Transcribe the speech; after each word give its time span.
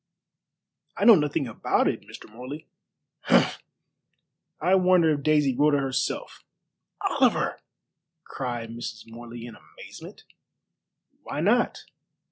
"I 0.97 1.05
know 1.05 1.13
nothing 1.13 1.47
about 1.47 1.87
it, 1.87 2.01
Mr. 2.09 2.27
Morley." 2.27 2.65
"Humph! 3.25 3.61
I 4.59 4.73
wonder 4.73 5.11
if 5.13 5.21
Daisy 5.21 5.55
wrote 5.55 5.75
it 5.75 5.79
herself." 5.79 6.43
"Oliver!" 7.07 7.59
cried 8.23 8.71
Mrs. 8.71 9.03
Morley 9.07 9.45
in 9.45 9.55
amazement. 9.55 10.23
"Why 11.21 11.39
not? 11.39 11.85